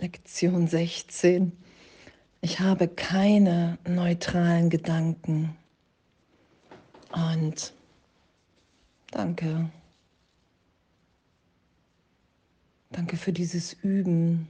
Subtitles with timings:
[0.00, 1.50] Lektion 16.
[2.40, 5.56] Ich habe keine neutralen Gedanken.
[7.12, 7.74] Und
[9.10, 9.70] danke.
[12.90, 14.46] Danke für dieses Üben,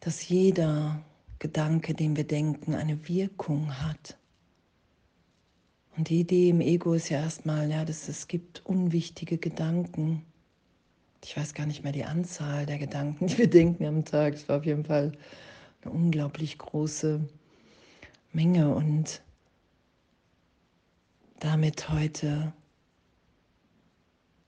[0.00, 1.04] dass jeder
[1.38, 4.18] Gedanke, den wir denken, eine Wirkung hat.
[5.96, 10.24] Und die Idee im Ego ist ja erstmal, ja, dass es gibt unwichtige Gedanken.
[11.24, 14.34] Ich weiß gar nicht mehr die Anzahl der Gedanken, die wir denken am Tag.
[14.34, 15.12] Es war auf jeden Fall
[15.82, 17.20] eine unglaublich große
[18.32, 19.22] Menge und
[21.40, 22.52] damit heute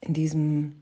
[0.01, 0.81] in diesem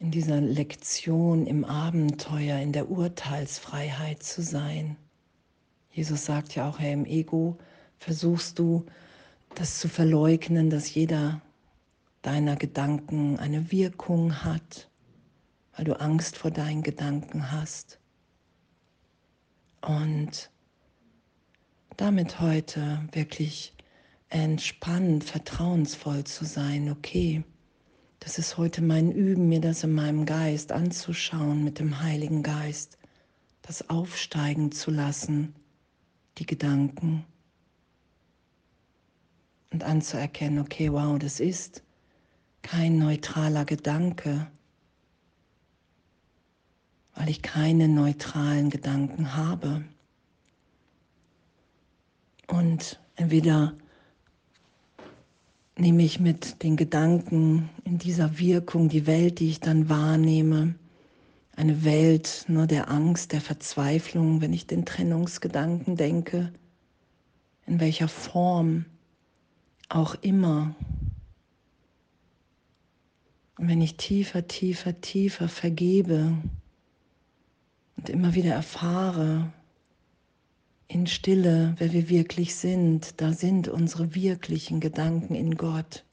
[0.00, 4.96] in dieser Lektion im Abenteuer, in der Urteilsfreiheit zu sein.
[5.92, 7.58] Jesus sagt ja auch, hey, im Ego
[7.98, 8.86] versuchst du
[9.54, 11.42] das zu verleugnen, dass jeder
[12.22, 14.89] deiner Gedanken eine Wirkung hat,
[15.80, 17.98] weil du Angst vor deinen Gedanken hast.
[19.80, 20.50] Und
[21.96, 23.72] damit heute wirklich
[24.28, 27.44] entspannt, vertrauensvoll zu sein, okay,
[28.18, 32.98] das ist heute mein Üben, mir das in meinem Geist anzuschauen mit dem Heiligen Geist,
[33.62, 35.54] das aufsteigen zu lassen,
[36.36, 37.24] die Gedanken
[39.72, 41.82] und anzuerkennen, okay, wow, das ist
[42.60, 44.46] kein neutraler Gedanke,
[47.14, 49.84] weil ich keine neutralen Gedanken habe.
[52.46, 53.74] Und entweder
[55.76, 60.74] nehme ich mit den Gedanken in dieser Wirkung die Welt, die ich dann wahrnehme,
[61.56, 66.52] eine Welt nur der Angst, der Verzweiflung, wenn ich den Trennungsgedanken denke,
[67.66, 68.86] in welcher Form
[69.88, 70.74] auch immer.
[73.58, 76.32] Und wenn ich tiefer, tiefer, tiefer vergebe
[78.00, 79.52] und immer wieder erfahre
[80.88, 86.06] in Stille, wer wir wirklich sind, da sind unsere wirklichen Gedanken in Gott.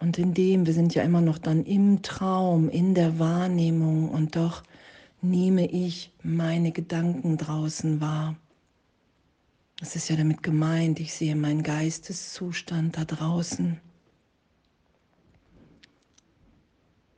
[0.00, 4.34] Und in dem, wir sind ja immer noch dann im Traum, in der Wahrnehmung und
[4.34, 4.64] doch
[5.20, 8.34] nehme ich meine Gedanken draußen wahr.
[9.78, 13.80] Das ist ja damit gemeint, ich sehe meinen Geisteszustand da draußen.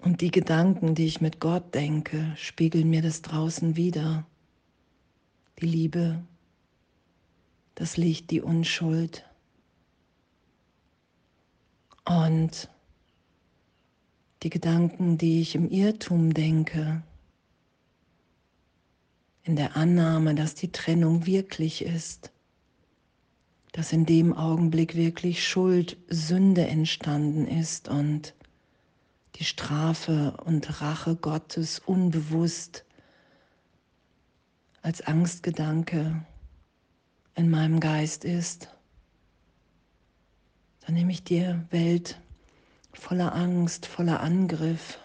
[0.04, 4.26] Und die Gedanken, die ich mit Gott denke, spiegeln mir das draußen wieder.
[5.60, 6.22] Die Liebe,
[7.74, 9.24] das Licht, die Unschuld.
[12.04, 12.68] Und
[14.42, 17.02] die Gedanken, die ich im Irrtum denke,
[19.42, 22.30] in der Annahme, dass die Trennung wirklich ist,
[23.72, 28.34] dass in dem Augenblick wirklich Schuld, Sünde entstanden ist und
[29.36, 32.84] die Strafe und Rache Gottes unbewusst
[34.82, 36.24] als Angstgedanke
[37.34, 38.68] in meinem Geist ist,
[40.80, 42.20] dann nehme ich die Welt
[42.92, 44.98] voller Angst, voller Angriff,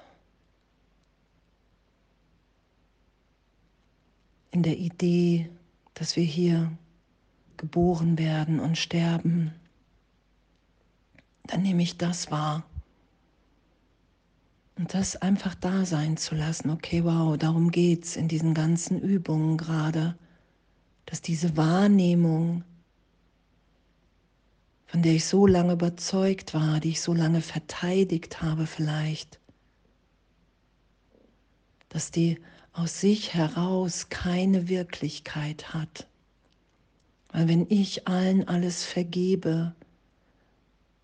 [4.51, 5.49] in der Idee,
[5.93, 6.71] dass wir hier
[7.57, 9.53] geboren werden und sterben,
[11.43, 12.68] dann nehme ich das wahr.
[14.79, 16.69] Und das einfach da sein zu lassen.
[16.69, 20.17] Okay, wow, darum geht es in diesen ganzen Übungen gerade,
[21.05, 22.63] dass diese Wahrnehmung,
[24.85, 29.41] von der ich so lange überzeugt war, die ich so lange verteidigt habe vielleicht,
[31.89, 32.39] dass die
[32.71, 36.07] aus sich heraus keine Wirklichkeit hat.
[37.33, 39.75] Weil wenn ich allen alles vergebe,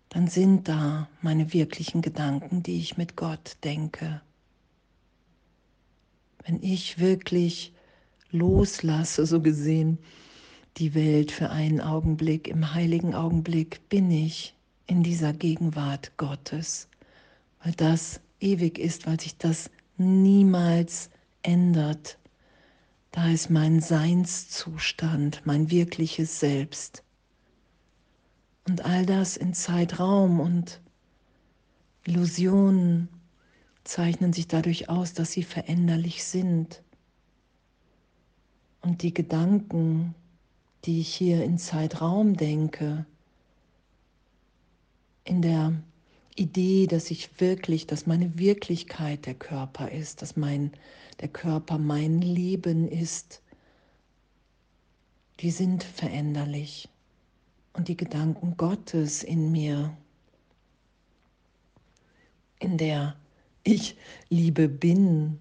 [0.08, 4.20] dann sind da meine wirklichen Gedanken, die ich mit Gott denke.
[6.44, 7.72] Wenn ich wirklich
[8.30, 9.98] loslasse, so gesehen,
[10.76, 14.54] die Welt für einen Augenblick, im heiligen Augenblick bin ich
[14.86, 16.88] in dieser Gegenwart Gottes,
[17.62, 21.10] weil das ewig ist, weil sich das niemals
[21.42, 22.18] ändert.
[23.10, 27.02] Da ist mein Seinszustand, mein wirkliches Selbst.
[28.66, 30.80] Und all das in Zeitraum und
[32.04, 33.08] Illusionen
[33.84, 36.82] zeichnen sich dadurch aus, dass sie veränderlich sind.
[38.82, 40.14] Und die Gedanken,
[40.84, 43.06] die ich hier in Zeitraum denke,
[45.24, 45.72] in der
[46.34, 50.72] Idee, dass ich wirklich, dass meine Wirklichkeit der Körper ist, dass mein
[51.20, 53.42] der Körper mein Leben ist,
[55.40, 56.88] die sind veränderlich.
[57.76, 59.96] Und die Gedanken Gottes in mir,
[62.58, 63.16] in der
[63.64, 63.96] ich
[64.30, 65.38] Liebe bin,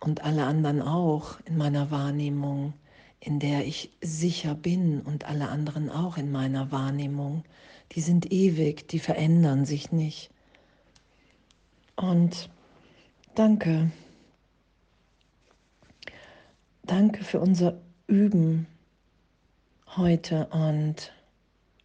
[0.00, 2.74] und alle anderen auch in meiner Wahrnehmung,
[3.20, 7.44] in der ich sicher bin und alle anderen auch in meiner Wahrnehmung.
[7.92, 10.30] Die sind ewig, die verändern sich nicht.
[11.96, 12.50] Und
[13.34, 13.90] danke.
[16.84, 18.66] Danke für unser Üben
[19.96, 21.12] heute und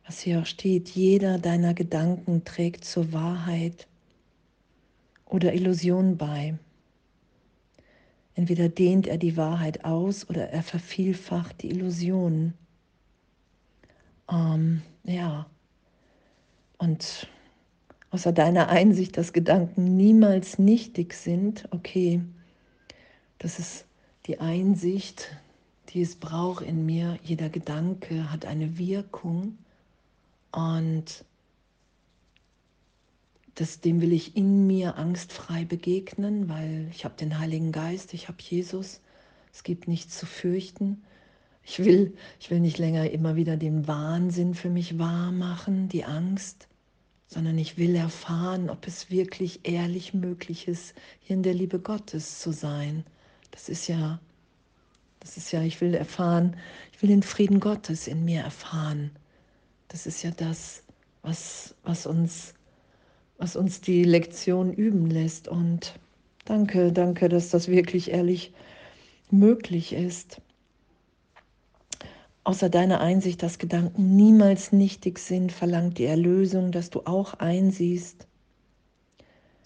[0.06, 3.88] was hier auch steht, jeder deiner Gedanken trägt zur Wahrheit
[5.26, 6.58] oder Illusion bei.
[8.36, 12.54] Entweder dehnt er die Wahrheit aus oder er vervielfacht die Illusionen.
[14.30, 15.46] Ähm, ja,
[16.78, 17.28] und
[18.10, 22.22] außer deiner Einsicht, dass Gedanken niemals nichtig sind, okay,
[23.38, 23.86] das ist
[24.28, 25.38] die Einsicht,
[25.94, 27.20] die es braucht in mir.
[27.24, 29.58] Jeder Gedanke hat eine Wirkung
[30.52, 31.26] und
[33.56, 38.28] das, dem will ich in mir angstfrei begegnen, weil ich habe den Heiligen Geist, ich
[38.28, 39.02] habe Jesus.
[39.54, 41.04] Es gibt nichts zu fürchten.
[41.64, 46.06] Ich will, ich will nicht länger immer wieder den Wahnsinn für mich wahr machen, die
[46.06, 46.68] Angst,
[47.28, 52.40] sondern ich will erfahren, ob es wirklich ehrlich möglich ist, hier in der Liebe Gottes
[52.40, 53.06] zu sein.
[53.52, 54.20] Das ist ja,
[55.22, 56.58] das ist ja, ich will erfahren,
[56.92, 59.12] ich will den Frieden Gottes in mir erfahren.
[59.88, 60.84] Das ist ja das,
[61.22, 62.54] was, was uns
[63.42, 65.48] was uns die Lektion üben lässt.
[65.48, 65.96] Und
[66.46, 68.54] danke, danke, dass das wirklich ehrlich
[69.32, 70.40] möglich ist.
[72.44, 78.28] Außer deiner Einsicht, dass Gedanken niemals nichtig sind, verlangt die Erlösung, dass du auch einsiehst,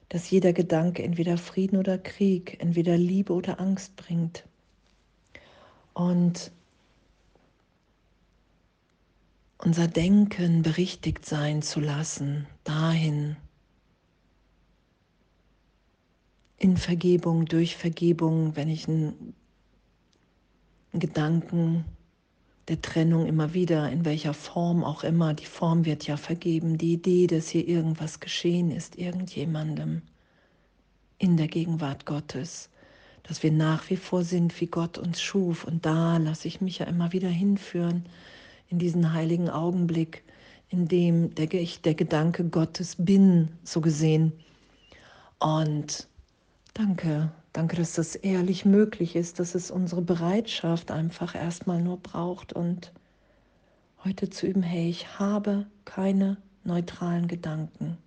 [0.07, 4.45] dass jeder Gedanke entweder Frieden oder Krieg, entweder Liebe oder Angst bringt.
[5.95, 6.51] Und
[9.57, 13.38] unser Denken berichtigt sein zu lassen, dahin,
[16.57, 19.33] in Vergebung, durch Vergebung, wenn ich einen,
[21.00, 21.86] Gedanken
[22.68, 26.94] der Trennung immer wieder, in welcher Form auch immer, die Form wird ja vergeben, die
[26.94, 30.01] Idee, dass hier irgendwas geschehen ist, irgendjemandem
[31.18, 32.69] in der Gegenwart Gottes,
[33.27, 35.63] dass wir nach wie vor sind, wie Gott uns schuf.
[35.63, 38.06] Und da lasse ich mich ja immer wieder hinführen,
[38.69, 40.24] in diesen heiligen Augenblick,
[40.69, 44.33] in dem der, ich der Gedanke Gottes bin, so gesehen.
[45.39, 46.07] Und
[46.75, 52.51] Danke, danke, dass das ehrlich möglich ist, dass es unsere Bereitschaft einfach erstmal nur braucht
[52.51, 52.92] und
[54.04, 56.36] heute zu üben, hey, ich habe keine
[56.66, 57.98] neutralen Gedanken.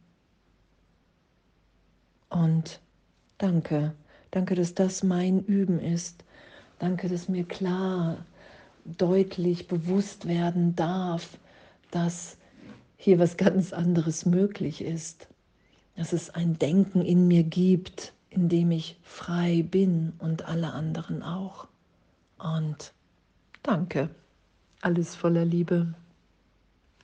[2.28, 2.82] Und
[3.38, 3.94] danke,
[4.30, 6.24] danke, dass das mein Üben ist.
[6.78, 8.24] Danke, dass mir klar,
[8.84, 11.38] deutlich bewusst werden darf,
[11.90, 12.36] dass
[12.96, 15.28] hier was ganz anderes möglich ist.
[15.96, 21.66] Dass es ein Denken in mir gibt, indem ich frei bin und alle anderen auch.
[22.38, 22.92] Und
[23.62, 24.08] danke,
[24.80, 25.94] alles voller Liebe.